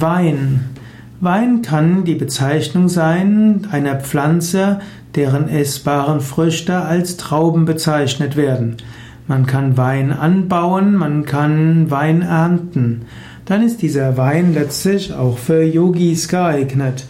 [0.00, 0.70] Wein.
[1.20, 4.80] Wein kann die Bezeichnung sein einer Pflanze,
[5.14, 8.76] deren essbaren Früchte als Trauben bezeichnet werden.
[9.26, 13.02] Man kann Wein anbauen, man kann Wein ernten.
[13.46, 17.06] Dann ist dieser Wein letztlich auch für Yogis geeignet.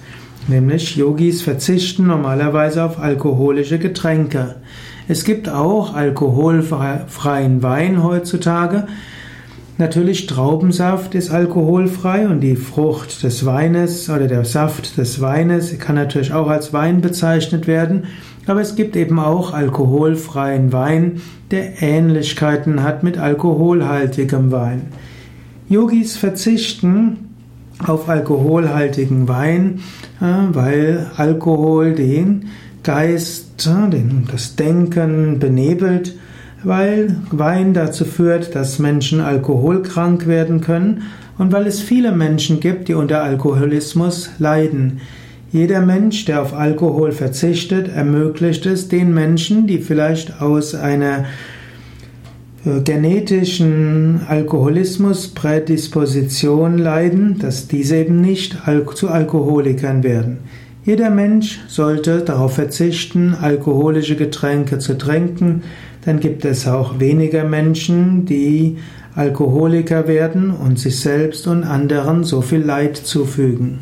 [0.46, 4.56] Nämlich Yogis verzichten normalerweise auf alkoholische Getränke.
[5.08, 8.86] Es gibt auch alkoholfreien Wein heutzutage.
[9.76, 15.96] Natürlich Traubensaft ist alkoholfrei und die Frucht des Weines oder der Saft des Weines kann
[15.96, 18.04] natürlich auch als Wein bezeichnet werden,
[18.46, 24.82] aber es gibt eben auch alkoholfreien Wein, der Ähnlichkeiten hat mit alkoholhaltigem Wein.
[25.68, 27.30] Yogis verzichten
[27.84, 29.80] auf alkoholhaltigen Wein,
[30.20, 32.46] äh, weil Alkohol den
[32.84, 36.14] Geist, äh, das Denken benebelt
[36.64, 41.02] weil Wein dazu führt, dass Menschen alkoholkrank werden können
[41.38, 45.00] und weil es viele Menschen gibt, die unter Alkoholismus leiden.
[45.52, 51.26] Jeder Mensch, der auf Alkohol verzichtet, ermöglicht es den Menschen, die vielleicht aus einer
[52.64, 58.56] äh, genetischen Alkoholismus-Prädisposition leiden, dass diese eben nicht
[58.94, 60.38] zu Alkoholikern werden.
[60.84, 65.62] Jeder Mensch sollte darauf verzichten, alkoholische Getränke zu trinken,
[66.04, 68.76] dann gibt es auch weniger Menschen, die
[69.14, 73.78] Alkoholiker werden und sich selbst und anderen so viel Leid zufügen.